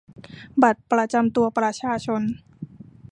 [0.61, 2.21] บัตรประจำตัวประชาชน